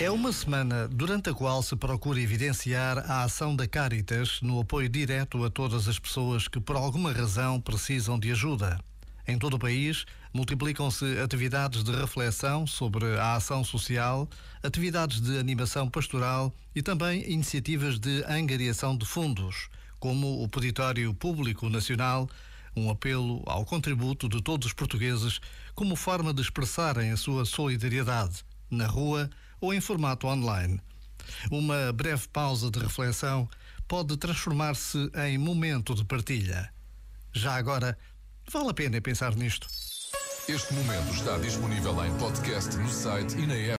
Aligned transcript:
É 0.00 0.10
uma 0.10 0.32
semana 0.32 0.88
durante 0.88 1.30
a 1.30 1.34
qual 1.34 1.62
se 1.62 1.76
procura 1.76 2.20
evidenciar 2.20 2.98
a 2.98 3.22
ação 3.22 3.54
da 3.54 3.68
Caritas 3.68 4.40
no 4.42 4.60
apoio 4.60 4.88
direto 4.88 5.44
a 5.44 5.50
todas 5.50 5.86
as 5.86 5.98
pessoas 5.98 6.48
que 6.48 6.60
por 6.60 6.76
alguma 6.76 7.12
razão 7.12 7.60
precisam 7.60 8.18
de 8.18 8.32
ajuda. 8.32 8.80
Em 9.26 9.38
todo 9.38 9.54
o 9.54 9.58
país, 9.58 10.04
multiplicam-se 10.34 11.18
atividades 11.20 11.84
de 11.84 11.92
reflexão 11.92 12.66
sobre 12.66 13.16
a 13.16 13.34
ação 13.34 13.62
social, 13.62 14.28
atividades 14.62 15.20
de 15.20 15.38
animação 15.38 15.88
pastoral 15.88 16.52
e 16.74 16.82
também 16.82 17.30
iniciativas 17.30 18.00
de 18.00 18.24
angariação 18.24 18.96
de 18.96 19.06
fundos, 19.06 19.68
como 20.00 20.42
o 20.42 20.48
Peditório 20.48 21.14
Público 21.14 21.68
Nacional, 21.68 22.28
um 22.74 22.90
apelo 22.90 23.42
ao 23.46 23.64
contributo 23.64 24.28
de 24.28 24.42
todos 24.42 24.66
os 24.66 24.72
portugueses 24.72 25.38
como 25.74 25.94
forma 25.94 26.34
de 26.34 26.42
expressarem 26.42 27.12
a 27.12 27.16
sua 27.16 27.44
solidariedade, 27.44 28.44
na 28.70 28.86
rua 28.86 29.30
ou 29.62 29.72
em 29.72 29.80
formato 29.80 30.26
online. 30.26 30.78
Uma 31.50 31.92
breve 31.92 32.28
pausa 32.28 32.70
de 32.70 32.80
reflexão 32.80 33.48
pode 33.86 34.16
transformar-se 34.16 34.98
em 35.26 35.38
momento 35.38 35.94
de 35.94 36.04
partilha. 36.04 36.70
Já 37.32 37.54
agora, 37.54 37.96
vale 38.50 38.70
a 38.70 38.74
pena 38.74 39.00
pensar 39.00 39.34
nisto. 39.36 39.68
Este 40.48 40.74
momento 40.74 41.14
está 41.14 41.38
disponível 41.38 42.04
em 42.04 42.12
podcast 42.18 42.76
no 42.76 42.88
site 42.88 43.38
e 43.38 43.46
na 43.46 43.54
app. 43.54 43.70